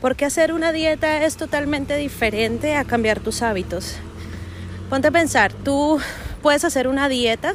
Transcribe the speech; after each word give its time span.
Porque 0.00 0.24
hacer 0.24 0.52
una 0.52 0.72
dieta 0.72 1.24
es 1.24 1.36
totalmente 1.36 1.96
diferente 1.96 2.76
a 2.76 2.84
cambiar 2.84 3.20
tus 3.20 3.42
hábitos. 3.42 3.96
Ponte 4.88 5.08
a 5.08 5.10
pensar, 5.10 5.52
tú 5.52 5.98
puedes 6.40 6.64
hacer 6.64 6.88
una 6.88 7.08
dieta 7.08 7.54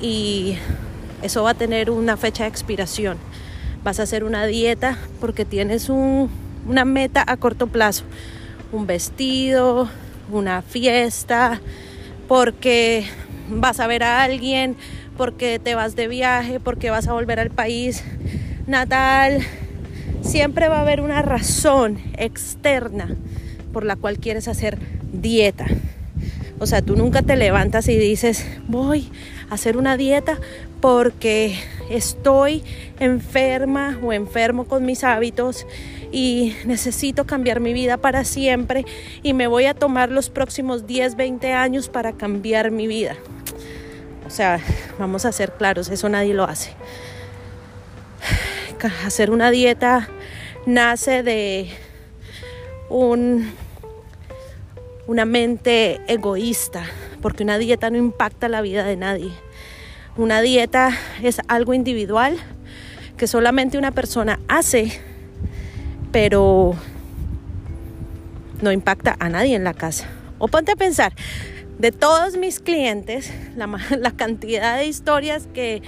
y 0.00 0.56
eso 1.22 1.42
va 1.42 1.50
a 1.50 1.54
tener 1.54 1.90
una 1.90 2.16
fecha 2.16 2.44
de 2.44 2.48
expiración. 2.48 3.18
Vas 3.84 4.00
a 4.00 4.04
hacer 4.04 4.24
una 4.24 4.46
dieta 4.46 4.98
porque 5.20 5.44
tienes 5.44 5.88
una 5.88 6.84
meta 6.84 7.24
a 7.26 7.36
corto 7.36 7.66
plazo. 7.66 8.04
Un 8.72 8.86
vestido, 8.86 9.88
una 10.30 10.62
fiesta, 10.62 11.60
porque 12.26 13.04
vas 13.48 13.80
a 13.80 13.86
ver 13.86 14.02
a 14.02 14.22
alguien, 14.22 14.76
porque 15.16 15.58
te 15.58 15.74
vas 15.74 15.94
de 15.94 16.08
viaje, 16.08 16.58
porque 16.58 16.90
vas 16.90 17.06
a 17.06 17.12
volver 17.12 17.38
al 17.38 17.50
país 17.50 18.02
natal. 18.66 19.44
Siempre 20.32 20.68
va 20.68 20.78
a 20.78 20.80
haber 20.80 21.02
una 21.02 21.20
razón 21.20 21.98
externa 22.16 23.14
por 23.70 23.84
la 23.84 23.96
cual 23.96 24.16
quieres 24.18 24.48
hacer 24.48 24.78
dieta. 25.12 25.66
O 26.58 26.64
sea, 26.64 26.80
tú 26.80 26.96
nunca 26.96 27.20
te 27.20 27.36
levantas 27.36 27.86
y 27.88 27.98
dices, 27.98 28.46
voy 28.66 29.10
a 29.50 29.54
hacer 29.56 29.76
una 29.76 29.98
dieta 29.98 30.38
porque 30.80 31.54
estoy 31.90 32.64
enferma 32.98 33.98
o 34.02 34.14
enfermo 34.14 34.64
con 34.64 34.86
mis 34.86 35.04
hábitos 35.04 35.66
y 36.10 36.56
necesito 36.64 37.26
cambiar 37.26 37.60
mi 37.60 37.74
vida 37.74 37.98
para 37.98 38.24
siempre 38.24 38.86
y 39.22 39.34
me 39.34 39.48
voy 39.48 39.66
a 39.66 39.74
tomar 39.74 40.10
los 40.10 40.30
próximos 40.30 40.86
10, 40.86 41.14
20 41.14 41.52
años 41.52 41.90
para 41.90 42.14
cambiar 42.14 42.70
mi 42.70 42.86
vida. 42.86 43.16
O 44.26 44.30
sea, 44.30 44.60
vamos 44.98 45.26
a 45.26 45.32
ser 45.32 45.52
claros, 45.58 45.90
eso 45.90 46.08
nadie 46.08 46.32
lo 46.32 46.44
hace. 46.44 46.70
Hacer 49.04 49.30
una 49.30 49.50
dieta 49.50 50.08
nace 50.66 51.22
de 51.22 51.68
un, 52.88 53.50
una 55.06 55.24
mente 55.24 56.00
egoísta, 56.08 56.84
porque 57.20 57.42
una 57.42 57.58
dieta 57.58 57.90
no 57.90 57.98
impacta 57.98 58.48
la 58.48 58.60
vida 58.60 58.84
de 58.84 58.96
nadie. 58.96 59.32
Una 60.16 60.42
dieta 60.42 60.90
es 61.22 61.40
algo 61.48 61.74
individual 61.74 62.36
que 63.16 63.26
solamente 63.26 63.78
una 63.78 63.92
persona 63.92 64.40
hace 64.48 65.00
pero 66.12 66.74
no 68.60 68.70
impacta 68.70 69.16
a 69.18 69.28
nadie 69.28 69.56
en 69.56 69.64
la 69.64 69.74
casa. 69.74 70.06
O 70.38 70.46
ponte 70.46 70.72
a 70.72 70.76
pensar, 70.76 71.14
de 71.78 71.90
todos 71.90 72.36
mis 72.36 72.60
clientes, 72.60 73.32
la, 73.56 74.12
cantidad 74.16 74.76
de 74.76 74.86
historias 74.86 75.48
que 75.52 75.82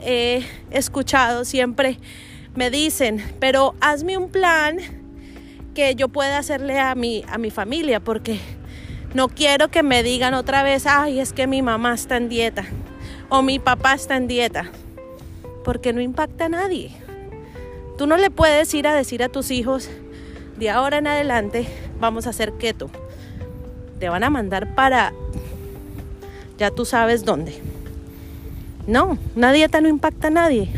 he 0.00 0.42
escuchado 0.70 1.44
siempre 1.44 1.98
me 2.56 2.70
dicen, 2.70 3.22
pero 3.38 3.74
hazme 3.80 4.16
un 4.16 4.28
plan 4.28 4.78
que 5.74 5.94
yo 5.94 6.08
pueda 6.08 6.38
hacerle 6.38 6.78
a 6.80 6.94
mi, 6.94 7.24
a 7.28 7.38
mi 7.38 7.50
familia, 7.50 8.00
porque 8.00 8.40
no 9.14 9.28
quiero 9.28 9.68
que 9.68 9.82
me 9.82 10.02
digan 10.02 10.34
otra 10.34 10.62
vez, 10.62 10.86
ay, 10.86 11.20
es 11.20 11.32
que 11.32 11.46
mi 11.46 11.62
mamá 11.62 11.94
está 11.94 12.16
en 12.16 12.28
dieta 12.28 12.64
o 13.28 13.42
mi 13.42 13.58
papá 13.58 13.94
está 13.94 14.16
en 14.16 14.26
dieta, 14.26 14.70
porque 15.64 15.92
no 15.92 16.00
impacta 16.00 16.46
a 16.46 16.48
nadie. 16.48 16.92
Tú 17.98 18.06
no 18.06 18.16
le 18.16 18.30
puedes 18.30 18.72
ir 18.74 18.86
a 18.86 18.94
decir 18.94 19.22
a 19.22 19.28
tus 19.28 19.50
hijos, 19.50 19.88
de 20.58 20.70
ahora 20.70 20.98
en 20.98 21.06
adelante 21.06 21.66
vamos 22.00 22.26
a 22.26 22.30
hacer 22.30 22.52
keto. 22.54 22.90
Te 23.98 24.08
van 24.08 24.24
a 24.24 24.30
mandar 24.30 24.74
para, 24.74 25.12
ya 26.58 26.70
tú 26.70 26.84
sabes 26.84 27.24
dónde. 27.24 27.60
No, 28.86 29.18
una 29.34 29.52
dieta 29.52 29.80
no 29.80 29.88
impacta 29.88 30.28
a 30.28 30.30
nadie. 30.30 30.68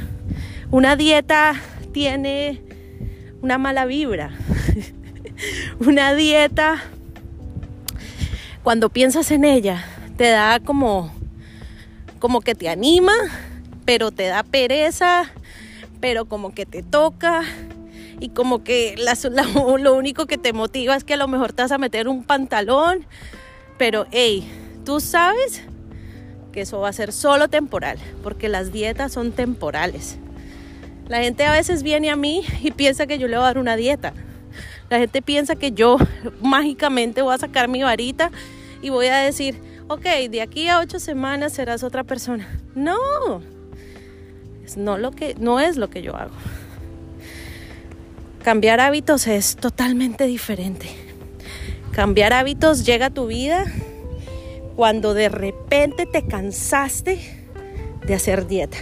Una 0.71 0.97
dieta 0.97 1.55
tiene 1.93 2.63
una 3.43 3.59
mala 3.59 3.87
vibra. 3.87 4.31
una 5.81 6.15
dieta, 6.15 6.83
cuando 8.63 8.89
piensas 8.89 9.31
en 9.31 9.45
ella, 9.45 9.85
te 10.17 10.29
da 10.29 10.61
como, 10.61 11.13
como 12.19 12.41
que 12.41 12.55
te 12.55 12.69
anima, 12.69 13.13
pero 13.85 14.11
te 14.11 14.27
da 14.27 14.43
pereza 14.43 15.33
pero 16.01 16.27
como 16.27 16.55
que 16.55 16.67
te 16.67 16.83
toca 16.83 17.43
y 18.21 18.31
como 18.31 18.65
que 18.65 18.97
lo 19.79 19.95
único 19.95 20.27
que 20.27 20.39
te 20.39 20.53
motiva 20.53 20.97
es 20.97 21.05
que 21.05 21.15
a 21.15 21.19
lo 21.19 21.29
mejor 21.29 21.53
te 21.53 21.63
vas 21.63 21.73
a 21.73 21.79
meter 21.79 22.09
un 22.09 22.25
pantalón, 22.25 23.07
pero 23.77 24.07
hey, 24.11 24.49
tú 24.85 25.01
sabes 25.01 25.63
que 26.53 26.63
eso 26.63 26.81
va 26.81 26.89
a 26.89 26.93
ser 26.93 27.13
solo 27.13 27.49
temporal, 27.49 27.99
porque 28.23 28.49
las 28.49 28.73
dietas 28.73 29.13
son 29.13 29.33
temporales. 29.33 30.19
La 31.09 31.23
gente 31.23 31.45
a 31.45 31.53
veces 31.53 31.83
viene 31.83 32.11
a 32.11 32.17
mí 32.17 32.45
y 32.63 32.71
piensa 32.71 33.07
que 33.07 33.19
yo 33.19 33.29
le 33.29 33.37
voy 33.37 33.45
a 33.45 33.47
dar 33.49 33.59
una 33.59 33.77
dieta. 33.77 34.13
La 34.91 34.99
gente 34.99 35.23
piensa 35.23 35.57
que 35.57 35.73
yo 35.73 35.97
mágicamente 36.43 37.23
voy 37.23 37.35
a 37.35 37.39
sacar 37.39 37.69
mi 37.69 37.83
varita 37.83 38.31
y 38.83 38.91
voy 38.91 39.07
a 39.07 39.17
decir, 39.19 39.59
ok, 39.89 40.05
de 40.31 40.43
aquí 40.43 40.69
a 40.69 40.81
ocho 40.81 41.01
semanas 41.01 41.53
serás 41.53 41.83
otra 41.83 42.05
persona. 42.05 42.49
No, 42.75 42.97
no, 44.77 44.99
lo 44.99 45.11
que, 45.11 45.35
no 45.39 45.61
es 45.61 45.77
lo 45.77 45.89
que 45.89 46.03
yo 46.03 46.15
hago. 46.15 46.35
Cambiar 48.43 48.81
hábitos 48.81 49.27
es 49.27 49.57
totalmente 49.57 50.27
diferente. 50.27 50.89
Cambiar 51.93 52.33
hábitos 52.33 52.85
llega 52.85 53.07
a 53.07 53.11
tu 53.11 53.27
vida 53.27 53.65
cuando 54.77 55.13
de 55.13 55.29
repente 55.29 56.07
te 56.07 56.27
cansaste 56.27 57.47
de 58.07 58.15
hacer 58.15 58.47
dieta. 58.47 58.79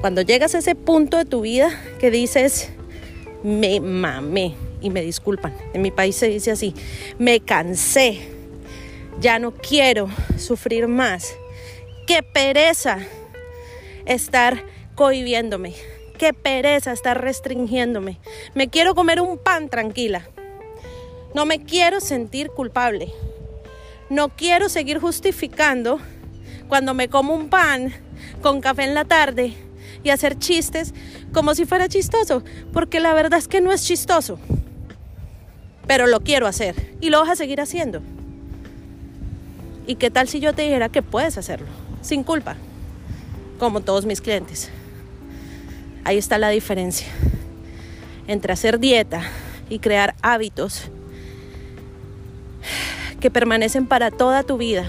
Cuando 0.00 0.22
llegas 0.22 0.54
a 0.54 0.58
ese 0.58 0.74
punto 0.74 1.18
de 1.18 1.26
tu 1.26 1.42
vida 1.42 1.70
que 1.98 2.10
dices, 2.10 2.70
me 3.42 3.80
mamé, 3.80 4.54
y 4.80 4.88
me 4.88 5.02
disculpan, 5.02 5.54
en 5.74 5.82
mi 5.82 5.90
país 5.90 6.16
se 6.16 6.28
dice 6.28 6.50
así, 6.50 6.74
me 7.18 7.40
cansé, 7.40 8.18
ya 9.20 9.38
no 9.38 9.52
quiero 9.52 10.08
sufrir 10.38 10.88
más, 10.88 11.34
qué 12.06 12.22
pereza 12.22 12.98
estar 14.06 14.64
cohibiéndome. 14.94 15.74
Qué 16.18 16.34
pereza 16.34 16.92
estar 16.92 17.18
restringiéndome. 17.18 18.18
Me 18.54 18.68
quiero 18.68 18.94
comer 18.94 19.22
un 19.22 19.38
pan 19.38 19.70
tranquila. 19.70 20.28
No 21.34 21.46
me 21.46 21.64
quiero 21.64 22.00
sentir 22.00 22.50
culpable. 22.50 23.10
No 24.10 24.28
quiero 24.28 24.68
seguir 24.68 24.98
justificando 24.98 25.98
cuando 26.68 26.92
me 26.92 27.08
como 27.08 27.34
un 27.34 27.48
pan 27.48 27.94
con 28.42 28.60
café 28.60 28.84
en 28.84 28.92
la 28.92 29.06
tarde 29.06 29.54
y 30.02 30.10
hacer 30.10 30.38
chistes 30.38 30.94
como 31.32 31.54
si 31.54 31.64
fuera 31.64 31.88
chistoso, 31.88 32.42
porque 32.72 33.00
la 33.00 33.14
verdad 33.14 33.38
es 33.38 33.48
que 33.48 33.60
no 33.60 33.72
es 33.72 33.84
chistoso. 33.84 34.38
Pero 35.86 36.06
lo 36.06 36.20
quiero 36.20 36.46
hacer 36.46 36.96
y 37.00 37.10
lo 37.10 37.20
vas 37.20 37.30
a 37.30 37.36
seguir 37.36 37.60
haciendo. 37.60 38.00
¿Y 39.86 39.96
qué 39.96 40.10
tal 40.10 40.28
si 40.28 40.40
yo 40.40 40.52
te 40.54 40.62
dijera 40.62 40.88
que 40.88 41.02
puedes 41.02 41.36
hacerlo 41.36 41.66
sin 42.00 42.22
culpa? 42.22 42.56
Como 43.58 43.80
todos 43.80 44.06
mis 44.06 44.20
clientes. 44.20 44.70
Ahí 46.04 46.16
está 46.16 46.38
la 46.38 46.48
diferencia 46.48 47.08
entre 48.26 48.52
hacer 48.52 48.78
dieta 48.78 49.22
y 49.68 49.80
crear 49.80 50.14
hábitos 50.22 50.84
que 53.18 53.30
permanecen 53.30 53.86
para 53.86 54.10
toda 54.10 54.44
tu 54.44 54.56
vida, 54.56 54.88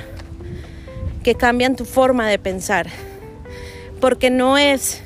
que 1.24 1.36
cambian 1.36 1.76
tu 1.76 1.86
forma 1.86 2.28
de 2.28 2.40
pensar, 2.40 2.88
porque 4.02 4.30
no 4.30 4.58
es 4.58 5.02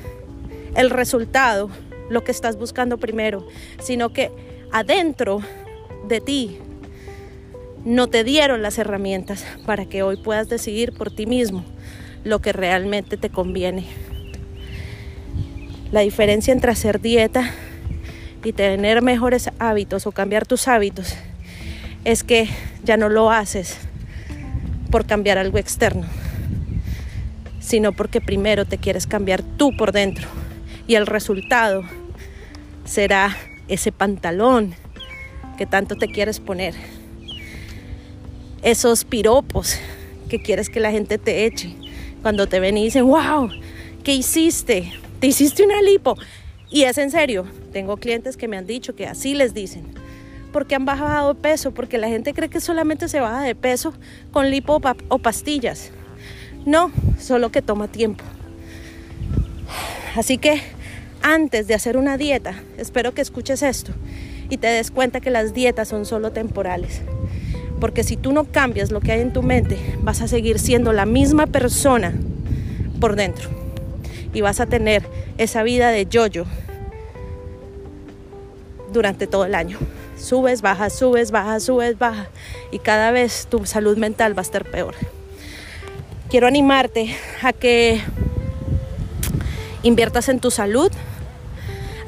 el 0.74 0.90
resultado 0.90 1.70
lo 2.10 2.24
que 2.24 2.32
estás 2.32 2.56
buscando 2.56 2.98
primero, 2.98 3.46
sino 3.78 4.12
que 4.12 4.32
adentro 4.72 5.40
de 6.08 6.20
ti 6.20 6.58
no 7.84 8.08
te 8.08 8.24
dieron 8.24 8.62
las 8.62 8.78
herramientas 8.78 9.44
para 9.64 9.84
que 9.84 10.02
hoy 10.02 10.16
puedas 10.16 10.48
decidir 10.48 10.92
por 10.92 11.14
ti 11.14 11.26
mismo 11.26 11.64
lo 12.24 12.40
que 12.40 12.52
realmente 12.52 13.16
te 13.16 13.30
conviene. 13.30 13.84
La 15.92 16.00
diferencia 16.00 16.52
entre 16.52 16.72
hacer 16.72 17.00
dieta 17.00 17.52
y 18.42 18.52
tener 18.52 19.02
mejores 19.02 19.50
hábitos 19.58 20.06
o 20.06 20.12
cambiar 20.12 20.46
tus 20.46 20.66
hábitos 20.66 21.14
es 22.04 22.24
que 22.24 22.48
ya 22.82 22.96
no 22.96 23.08
lo 23.08 23.30
haces 23.30 23.78
por 24.90 25.06
cambiar 25.06 25.38
algo 25.38 25.58
externo, 25.58 26.06
sino 27.66 27.90
porque 27.90 28.20
primero 28.20 28.64
te 28.64 28.78
quieres 28.78 29.08
cambiar 29.08 29.42
tú 29.42 29.76
por 29.76 29.90
dentro 29.90 30.28
y 30.86 30.94
el 30.94 31.04
resultado 31.04 31.82
será 32.84 33.36
ese 33.66 33.90
pantalón 33.90 34.76
que 35.58 35.66
tanto 35.66 35.96
te 35.96 36.06
quieres 36.06 36.38
poner, 36.38 36.74
esos 38.62 39.04
piropos 39.04 39.80
que 40.28 40.40
quieres 40.40 40.70
que 40.70 40.78
la 40.78 40.92
gente 40.92 41.18
te 41.18 41.44
eche 41.44 41.74
cuando 42.22 42.46
te 42.46 42.60
ven 42.60 42.76
y 42.76 42.84
dicen, 42.84 43.04
wow, 43.04 43.50
¿qué 44.04 44.14
hiciste? 44.14 44.92
te 45.18 45.26
hiciste 45.26 45.64
una 45.64 45.82
lipo. 45.82 46.16
Y 46.70 46.82
es 46.82 46.98
en 46.98 47.10
serio, 47.10 47.46
tengo 47.72 47.96
clientes 47.96 48.36
que 48.36 48.46
me 48.46 48.56
han 48.56 48.66
dicho 48.66 48.94
que 48.94 49.06
así 49.06 49.34
les 49.34 49.54
dicen. 49.54 49.84
Porque 50.52 50.76
han 50.76 50.84
bajado 50.84 51.34
peso, 51.34 51.74
porque 51.74 51.98
la 51.98 52.08
gente 52.08 52.32
cree 52.32 52.48
que 52.48 52.60
solamente 52.60 53.08
se 53.08 53.18
baja 53.18 53.42
de 53.42 53.56
peso 53.56 53.92
con 54.30 54.50
lipo 54.50 54.80
o 55.08 55.18
pastillas. 55.18 55.90
No, 56.66 56.90
solo 57.18 57.52
que 57.52 57.62
toma 57.62 57.86
tiempo. 57.86 58.24
Así 60.16 60.36
que 60.36 60.60
antes 61.22 61.68
de 61.68 61.74
hacer 61.74 61.96
una 61.96 62.18
dieta, 62.18 62.54
espero 62.76 63.14
que 63.14 63.22
escuches 63.22 63.62
esto 63.62 63.92
y 64.50 64.56
te 64.56 64.66
des 64.66 64.90
cuenta 64.90 65.20
que 65.20 65.30
las 65.30 65.54
dietas 65.54 65.86
son 65.86 66.04
solo 66.06 66.32
temporales. 66.32 67.02
Porque 67.80 68.02
si 68.02 68.16
tú 68.16 68.32
no 68.32 68.44
cambias 68.44 68.90
lo 68.90 69.00
que 69.00 69.12
hay 69.12 69.20
en 69.20 69.32
tu 69.32 69.44
mente, 69.44 69.78
vas 70.02 70.22
a 70.22 70.28
seguir 70.28 70.58
siendo 70.58 70.92
la 70.92 71.06
misma 71.06 71.46
persona 71.46 72.12
por 73.00 73.14
dentro. 73.14 73.48
Y 74.34 74.40
vas 74.40 74.58
a 74.58 74.66
tener 74.66 75.04
esa 75.38 75.62
vida 75.62 75.90
de 75.90 76.06
yoyo 76.06 76.46
durante 78.92 79.28
todo 79.28 79.44
el 79.44 79.54
año. 79.54 79.78
Subes, 80.18 80.62
bajas, 80.62 80.94
subes, 80.94 81.30
bajas, 81.30 81.62
subes, 81.62 81.96
bajas. 81.96 82.26
Y 82.72 82.80
cada 82.80 83.12
vez 83.12 83.46
tu 83.48 83.66
salud 83.66 83.96
mental 83.98 84.36
va 84.36 84.40
a 84.40 84.42
estar 84.42 84.64
peor. 84.64 84.96
Quiero 86.28 86.48
animarte 86.48 87.14
a 87.40 87.52
que 87.52 88.00
inviertas 89.84 90.28
en 90.28 90.40
tu 90.40 90.50
salud, 90.50 90.90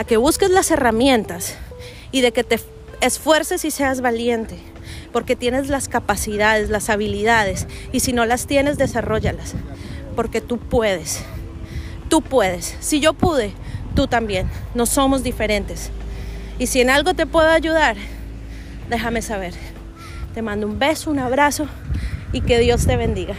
a 0.00 0.04
que 0.04 0.16
busques 0.16 0.50
las 0.50 0.72
herramientas 0.72 1.54
y 2.10 2.20
de 2.20 2.32
que 2.32 2.42
te 2.42 2.58
esfuerces 3.00 3.64
y 3.64 3.70
seas 3.70 4.00
valiente, 4.00 4.58
porque 5.12 5.36
tienes 5.36 5.68
las 5.68 5.86
capacidades, 5.86 6.68
las 6.68 6.90
habilidades, 6.90 7.68
y 7.92 8.00
si 8.00 8.12
no 8.12 8.26
las 8.26 8.48
tienes, 8.48 8.76
desarrollalas, 8.76 9.54
porque 10.16 10.40
tú 10.40 10.58
puedes, 10.58 11.20
tú 12.08 12.20
puedes. 12.20 12.76
Si 12.80 12.98
yo 12.98 13.12
pude, 13.12 13.52
tú 13.94 14.08
también, 14.08 14.50
no 14.74 14.86
somos 14.86 15.22
diferentes. 15.22 15.90
Y 16.58 16.66
si 16.66 16.80
en 16.80 16.90
algo 16.90 17.14
te 17.14 17.26
puedo 17.26 17.48
ayudar, 17.48 17.96
déjame 18.90 19.22
saber. 19.22 19.54
Te 20.34 20.42
mando 20.42 20.66
un 20.66 20.80
beso, 20.80 21.12
un 21.12 21.20
abrazo 21.20 21.68
y 22.32 22.40
que 22.40 22.58
Dios 22.58 22.84
te 22.84 22.96
bendiga. 22.96 23.36